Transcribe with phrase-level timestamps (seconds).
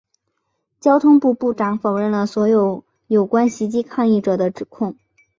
[0.79, 4.97] 交通部部长否认了所有有关袭击抗议者的指控。